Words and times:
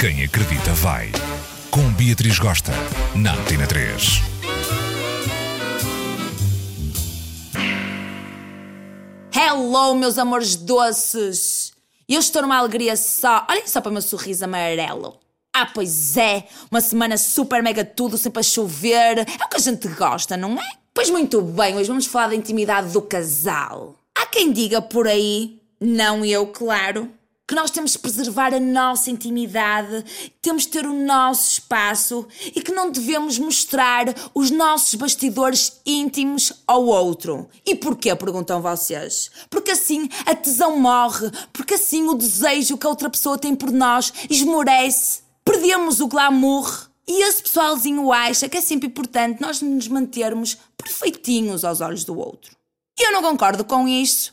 Quem 0.00 0.24
acredita 0.24 0.72
vai. 0.76 1.12
Com 1.70 1.92
Beatriz 1.92 2.38
Gosta, 2.38 2.72
na 3.14 3.34
Antena 3.34 3.66
3. 3.66 4.22
Hello, 9.30 9.94
meus 9.94 10.16
amores 10.16 10.56
doces! 10.56 11.74
Eu 12.08 12.18
estou 12.18 12.40
numa 12.40 12.56
alegria 12.56 12.96
só. 12.96 13.46
Olhem 13.50 13.66
só 13.66 13.82
para 13.82 13.90
o 13.90 13.92
meu 13.92 14.00
sorriso 14.00 14.42
amarelo. 14.42 15.20
Ah, 15.52 15.66
pois 15.66 16.16
é! 16.16 16.46
Uma 16.70 16.80
semana 16.80 17.18
super 17.18 17.62
mega 17.62 17.84
tudo, 17.84 18.16
sempre 18.16 18.40
a 18.40 18.42
chover. 18.42 19.18
É 19.18 19.44
o 19.44 19.50
que 19.50 19.56
a 19.58 19.60
gente 19.60 19.86
gosta, 19.88 20.34
não 20.34 20.58
é? 20.58 20.66
Pois 20.94 21.10
muito 21.10 21.42
bem, 21.42 21.76
hoje 21.76 21.88
vamos 21.88 22.06
falar 22.06 22.28
da 22.28 22.34
intimidade 22.34 22.90
do 22.90 23.02
casal. 23.02 23.96
Há 24.16 24.24
quem 24.24 24.50
diga 24.50 24.80
por 24.80 25.06
aí, 25.06 25.60
não 25.78 26.24
eu, 26.24 26.46
claro, 26.46 27.10
que 27.50 27.54
nós 27.56 27.72
temos 27.72 27.90
de 27.90 27.98
preservar 27.98 28.54
a 28.54 28.60
nossa 28.60 29.10
intimidade, 29.10 30.04
temos 30.40 30.62
de 30.62 30.68
ter 30.68 30.86
o 30.86 30.94
nosso 30.94 31.54
espaço 31.54 32.28
e 32.54 32.62
que 32.62 32.70
não 32.70 32.92
devemos 32.92 33.40
mostrar 33.40 34.04
os 34.32 34.52
nossos 34.52 34.94
bastidores 34.94 35.80
íntimos 35.84 36.52
ao 36.64 36.86
outro. 36.86 37.48
E 37.66 37.74
porquê? 37.74 38.14
Perguntam 38.14 38.62
vocês. 38.62 39.32
Porque 39.50 39.72
assim 39.72 40.08
a 40.24 40.32
tesão 40.32 40.78
morre, 40.78 41.28
porque 41.52 41.74
assim 41.74 42.06
o 42.06 42.14
desejo 42.14 42.78
que 42.78 42.86
a 42.86 42.90
outra 42.90 43.10
pessoa 43.10 43.36
tem 43.36 43.56
por 43.56 43.72
nós 43.72 44.12
esmorece, 44.30 45.22
perdemos 45.44 45.98
o 45.98 46.06
glamour. 46.06 46.88
E 47.04 47.20
esse 47.24 47.42
pessoalzinho 47.42 48.12
acha 48.12 48.48
que 48.48 48.58
é 48.58 48.60
sempre 48.60 48.86
importante 48.86 49.40
nós 49.40 49.60
nos 49.60 49.88
mantermos 49.88 50.56
perfeitinhos 50.78 51.64
aos 51.64 51.80
olhos 51.80 52.04
do 52.04 52.16
outro. 52.16 52.56
Eu 52.96 53.10
não 53.10 53.20
concordo 53.22 53.64
com 53.64 53.88
isso, 53.88 54.32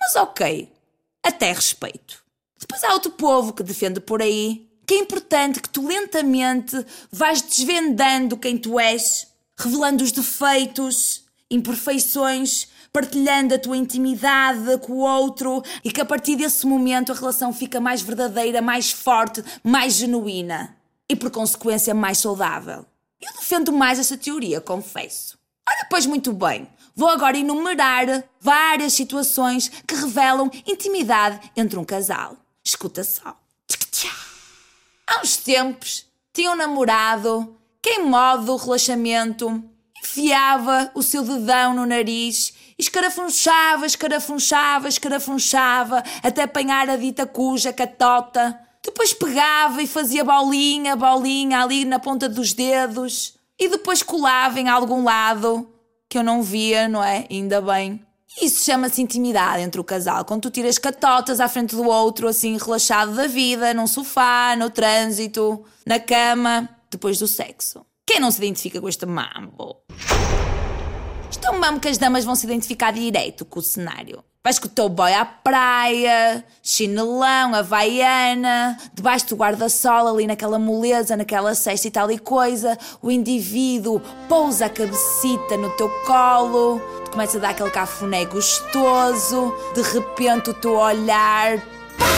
mas 0.00 0.16
ok, 0.16 0.72
até 1.22 1.52
respeito. 1.52 2.24
Depois 2.68 2.82
há 2.82 2.92
outro 2.92 3.12
povo 3.12 3.52
que 3.52 3.62
defende 3.62 4.00
por 4.00 4.20
aí 4.20 4.66
que 4.84 4.94
é 4.94 4.98
importante 4.98 5.60
que 5.60 5.68
tu 5.68 5.86
lentamente 5.86 6.84
vais 7.10 7.40
desvendando 7.40 8.36
quem 8.36 8.58
tu 8.58 8.78
és, 8.78 9.26
revelando 9.56 10.02
os 10.02 10.12
defeitos, 10.12 11.24
imperfeições, 11.48 12.68
partilhando 12.92 13.54
a 13.54 13.58
tua 13.58 13.76
intimidade 13.76 14.78
com 14.78 14.94
o 14.94 14.98
outro 14.98 15.62
e 15.84 15.90
que 15.90 16.00
a 16.00 16.04
partir 16.04 16.36
desse 16.36 16.66
momento 16.66 17.12
a 17.12 17.14
relação 17.14 17.52
fica 17.52 17.80
mais 17.80 18.00
verdadeira, 18.02 18.62
mais 18.62 18.90
forte, 18.90 19.44
mais 19.62 19.94
genuína 19.94 20.76
e 21.08 21.14
por 21.14 21.30
consequência 21.30 21.94
mais 21.94 22.18
saudável. 22.18 22.84
Eu 23.20 23.32
defendo 23.32 23.72
mais 23.72 23.98
essa 23.98 24.16
teoria, 24.16 24.60
confesso. 24.60 25.38
Ora, 25.68 25.86
pois 25.90 26.06
muito 26.06 26.32
bem, 26.32 26.68
vou 26.94 27.08
agora 27.08 27.36
enumerar 27.36 28.24
várias 28.40 28.92
situações 28.92 29.68
que 29.68 29.94
revelam 29.94 30.50
intimidade 30.66 31.40
entre 31.56 31.78
um 31.78 31.84
casal. 31.84 32.36
Escuta 32.66 33.04
só. 33.04 33.38
Há 35.06 35.20
uns 35.20 35.36
tempos, 35.36 36.04
tinha 36.32 36.50
um 36.50 36.56
namorado 36.56 37.56
que, 37.80 37.90
em 37.90 38.04
modo 38.04 38.56
relaxamento, 38.56 39.62
enfiava 40.02 40.90
o 40.92 41.00
seu 41.00 41.22
dedão 41.22 41.74
no 41.74 41.86
nariz 41.86 42.52
e 42.76 42.82
escarafunchava, 42.82 43.86
escarafunchava, 43.86 44.88
escarafunchava 44.88 46.02
até 46.20 46.42
apanhar 46.42 46.90
a 46.90 46.96
dita 46.96 47.24
cuja 47.24 47.72
catota. 47.72 48.58
Depois 48.82 49.12
pegava 49.12 49.80
e 49.80 49.86
fazia 49.86 50.24
bolinha, 50.24 50.96
bolinha 50.96 51.62
ali 51.62 51.84
na 51.84 52.00
ponta 52.00 52.28
dos 52.28 52.52
dedos 52.52 53.36
e 53.56 53.68
depois 53.68 54.02
colava 54.02 54.58
em 54.58 54.68
algum 54.68 55.04
lado 55.04 55.72
que 56.08 56.18
eu 56.18 56.24
não 56.24 56.42
via, 56.42 56.88
não 56.88 57.02
é? 57.02 57.28
Ainda 57.30 57.60
bem. 57.60 58.05
Isso 58.40 58.64
chama-se 58.64 59.00
intimidade 59.00 59.62
entre 59.62 59.80
o 59.80 59.84
casal, 59.84 60.24
quando 60.24 60.42
tu 60.42 60.50
tiras 60.50 60.78
catotas 60.78 61.40
à 61.40 61.48
frente 61.48 61.74
do 61.74 61.84
outro, 61.84 62.28
assim, 62.28 62.58
relaxado 62.58 63.14
da 63.14 63.26
vida, 63.26 63.72
num 63.72 63.86
sofá, 63.86 64.54
no 64.58 64.68
trânsito, 64.68 65.64
na 65.86 65.98
cama, 65.98 66.68
depois 66.90 67.18
do 67.18 67.26
sexo. 67.26 67.84
Quem 68.06 68.20
não 68.20 68.30
se 68.30 68.38
identifica 68.38 68.80
com 68.80 68.88
este 68.88 69.06
mambo? 69.06 69.82
Um 71.52 71.58
mambo 71.58 71.80
que 71.80 71.88
as 71.88 71.98
damas 71.98 72.24
vão 72.24 72.34
se 72.34 72.44
identificar 72.44 72.92
direito 72.92 73.44
com 73.44 73.60
o 73.60 73.62
cenário. 73.62 74.22
Vais 74.42 74.58
com 74.58 74.66
o 74.66 74.70
teu 74.70 74.88
boy 74.88 75.12
à 75.12 75.24
praia, 75.24 76.44
chinelão, 76.62 77.54
havaiana, 77.54 78.76
debaixo 78.94 79.28
do 79.28 79.36
guarda-sol, 79.36 80.08
ali 80.08 80.26
naquela 80.26 80.58
moleza, 80.58 81.16
naquela 81.16 81.54
cesta 81.54 81.88
e 81.88 81.90
tal 81.90 82.10
e 82.10 82.18
coisa. 82.18 82.78
O 83.02 83.10
indivíduo 83.10 84.00
pousa 84.28 84.66
a 84.66 84.68
cabecita 84.68 85.56
no 85.56 85.70
teu 85.70 85.88
colo, 86.04 86.80
tu 87.04 87.10
começa 87.12 87.38
a 87.38 87.40
dar 87.40 87.50
aquele 87.50 87.70
cafuné 87.70 88.24
gostoso, 88.24 89.52
de 89.74 89.82
repente 89.82 90.50
o 90.50 90.54
teu 90.54 90.74
olhar 90.74 91.58
pau, 91.98 92.08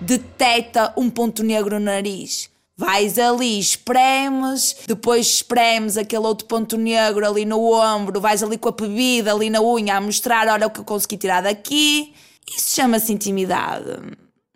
detecta 0.00 0.92
um 0.96 1.08
ponto 1.08 1.42
negro 1.42 1.78
no 1.78 1.86
nariz. 1.86 2.50
Vais 2.78 3.18
ali, 3.18 3.58
espremes, 3.58 4.76
depois 4.86 5.26
espremes 5.26 5.96
aquele 5.96 6.26
outro 6.26 6.46
ponto 6.46 6.76
negro 6.76 7.26
ali 7.26 7.46
no 7.46 7.72
ombro, 7.72 8.20
vais 8.20 8.42
ali 8.42 8.58
com 8.58 8.68
a 8.68 8.72
bebida 8.72 9.32
ali 9.32 9.48
na 9.48 9.62
unha 9.62 9.96
a 9.96 10.00
mostrar, 10.00 10.46
olha 10.48 10.66
o 10.66 10.70
que 10.70 10.80
eu 10.80 10.84
consegui 10.84 11.16
tirar 11.16 11.42
daqui. 11.42 12.12
Isso 12.54 12.76
chama-se 12.76 13.12
intimidade. 13.12 13.98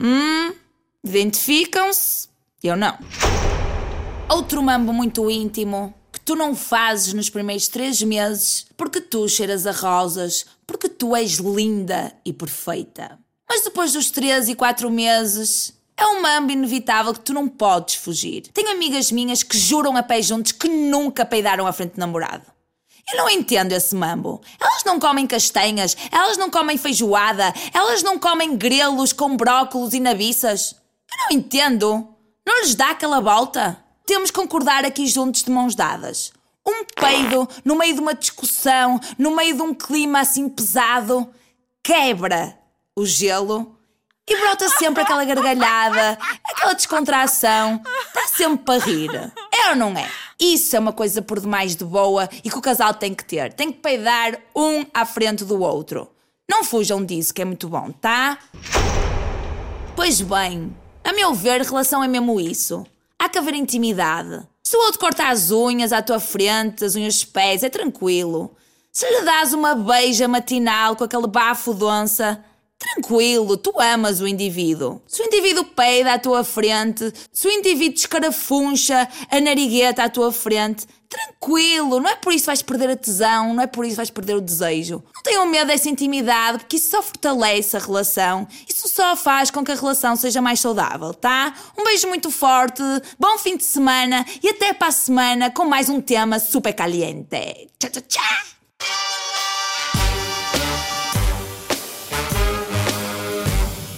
Hum? 0.00 0.52
Identificam-se? 1.04 2.28
Eu 2.62 2.76
não. 2.76 2.98
Outro 4.28 4.60
mambo 4.62 4.92
muito 4.92 5.30
íntimo 5.30 5.94
que 6.12 6.20
tu 6.20 6.34
não 6.34 6.56
fazes 6.56 7.12
nos 7.12 7.30
primeiros 7.30 7.68
três 7.68 8.02
meses 8.02 8.66
porque 8.76 9.00
tu 9.00 9.28
cheiras 9.28 9.64
a 9.64 9.70
rosas, 9.70 10.44
porque 10.66 10.88
tu 10.88 11.14
és 11.14 11.34
linda 11.34 12.12
e 12.24 12.32
perfeita. 12.32 13.16
Mas 13.48 13.62
depois 13.62 13.92
dos 13.92 14.10
três 14.10 14.48
e 14.48 14.54
quatro 14.54 14.90
meses, 14.90 15.72
é 15.98 16.06
um 16.06 16.22
mambo 16.22 16.52
inevitável 16.52 17.12
que 17.12 17.20
tu 17.20 17.34
não 17.34 17.48
podes 17.48 17.96
fugir. 17.96 18.42
Tenho 18.54 18.70
amigas 18.70 19.10
minhas 19.10 19.42
que 19.42 19.58
juram 19.58 19.96
a 19.96 20.02
pé 20.02 20.22
juntos 20.22 20.52
que 20.52 20.68
nunca 20.68 21.26
peidaram 21.26 21.66
à 21.66 21.72
frente 21.72 21.94
do 21.94 21.98
namorado. 21.98 22.44
Eu 23.10 23.18
não 23.18 23.28
entendo 23.28 23.72
esse 23.72 23.96
mambo. 23.96 24.40
Elas 24.60 24.84
não 24.84 25.00
comem 25.00 25.26
castanhas, 25.26 25.96
elas 26.12 26.36
não 26.36 26.50
comem 26.50 26.78
feijoada, 26.78 27.52
elas 27.74 28.02
não 28.04 28.16
comem 28.16 28.56
grelos 28.56 29.12
com 29.12 29.36
brócolos 29.36 29.92
e 29.92 29.98
nabiças. 29.98 30.76
Eu 31.10 31.16
não 31.24 31.38
entendo. 31.40 32.14
Não 32.46 32.60
lhes 32.60 32.76
dá 32.76 32.90
aquela 32.90 33.18
volta? 33.18 33.82
Temos 34.06 34.30
que 34.30 34.38
concordar 34.38 34.84
aqui 34.84 35.06
juntos 35.06 35.42
de 35.42 35.50
mãos 35.50 35.74
dadas. 35.74 36.32
Um 36.64 36.84
peido 36.84 37.48
no 37.64 37.74
meio 37.74 37.94
de 37.94 38.00
uma 38.00 38.14
discussão, 38.14 39.00
no 39.18 39.34
meio 39.34 39.56
de 39.56 39.62
um 39.62 39.74
clima 39.74 40.20
assim 40.20 40.48
pesado, 40.48 41.28
quebra 41.82 42.56
o 42.94 43.04
gelo 43.04 43.77
e 44.28 44.36
brota 44.36 44.68
sempre 44.68 45.02
aquela 45.02 45.24
gargalhada, 45.24 46.18
aquela 46.44 46.74
descontração. 46.74 47.82
Está 48.08 48.26
sempre 48.28 48.64
para 48.64 48.84
rir. 48.84 49.10
É 49.52 49.70
ou 49.70 49.76
não 49.76 49.96
é? 49.96 50.08
Isso 50.38 50.76
é 50.76 50.78
uma 50.78 50.92
coisa 50.92 51.22
por 51.22 51.40
demais 51.40 51.74
de 51.74 51.84
boa 51.84 52.28
e 52.44 52.50
que 52.50 52.58
o 52.58 52.62
casal 52.62 52.94
tem 52.94 53.14
que 53.14 53.24
ter. 53.24 53.52
Tem 53.52 53.72
que 53.72 53.80
peidar 53.80 54.38
um 54.54 54.84
à 54.92 55.04
frente 55.06 55.44
do 55.44 55.60
outro. 55.60 56.10
Não 56.48 56.62
fujam 56.62 57.04
disso, 57.04 57.32
que 57.34 57.42
é 57.42 57.44
muito 57.44 57.68
bom, 57.68 57.90
tá? 57.90 58.38
Pois 59.96 60.20
bem, 60.20 60.74
a 61.02 61.12
meu 61.12 61.34
ver, 61.34 61.62
relação 61.62 62.04
é 62.04 62.08
mesmo 62.08 62.40
isso. 62.40 62.86
Há 63.18 63.28
que 63.28 63.38
haver 63.38 63.54
intimidade. 63.54 64.46
Se 64.62 64.76
o 64.76 64.80
outro 64.80 65.00
corta 65.00 65.28
as 65.28 65.50
unhas 65.50 65.92
à 65.92 66.02
tua 66.02 66.20
frente, 66.20 66.84
as 66.84 66.94
unhas 66.94 67.14
dos 67.14 67.24
pés, 67.24 67.62
é 67.62 67.68
tranquilo. 67.68 68.54
Se 68.92 69.08
lhe 69.08 69.22
dás 69.22 69.52
uma 69.52 69.74
beija 69.74 70.28
matinal 70.28 70.94
com 70.94 71.04
aquele 71.04 71.26
bafo 71.26 71.72
donça, 71.72 72.44
Tranquilo, 72.78 73.56
tu 73.56 73.72
amas 73.80 74.20
o 74.20 74.26
indivíduo. 74.26 75.02
Se 75.06 75.20
o 75.20 75.26
indivíduo 75.26 75.64
peida 75.64 76.12
à 76.12 76.18
tua 76.18 76.44
frente, 76.44 77.12
se 77.32 77.48
o 77.48 77.50
indivíduo 77.50 77.96
escarafuncha 77.96 79.08
a 79.28 79.40
narigueta 79.40 80.04
à 80.04 80.08
tua 80.08 80.30
frente, 80.32 80.86
tranquilo, 81.08 81.98
não 81.98 82.08
é 82.08 82.14
por 82.14 82.32
isso 82.32 82.42
que 82.42 82.46
vais 82.46 82.62
perder 82.62 82.90
a 82.90 82.96
tesão, 82.96 83.52
não 83.52 83.62
é 83.62 83.66
por 83.66 83.84
isso 83.84 83.94
que 83.94 83.96
vais 83.96 84.10
perder 84.10 84.34
o 84.36 84.40
desejo. 84.40 85.02
Não 85.12 85.22
tenham 85.22 85.46
medo 85.46 85.66
dessa 85.66 85.88
intimidade, 85.88 86.58
porque 86.58 86.76
isso 86.76 86.90
só 86.90 87.02
fortalece 87.02 87.76
a 87.76 87.80
relação, 87.80 88.46
isso 88.68 88.88
só 88.88 89.16
faz 89.16 89.50
com 89.50 89.64
que 89.64 89.72
a 89.72 89.74
relação 89.74 90.14
seja 90.14 90.40
mais 90.40 90.60
saudável, 90.60 91.12
tá? 91.12 91.54
Um 91.76 91.82
beijo 91.82 92.06
muito 92.06 92.30
forte, 92.30 92.82
bom 93.18 93.38
fim 93.38 93.56
de 93.56 93.64
semana 93.64 94.24
e 94.40 94.50
até 94.50 94.72
para 94.72 94.88
a 94.88 94.92
semana 94.92 95.50
com 95.50 95.64
mais 95.64 95.88
um 95.88 96.00
tema 96.00 96.38
super 96.38 96.72
caliente. 96.72 97.68
Tchau, 97.78 97.90
tchau, 97.90 98.02
tchau! 98.06 98.57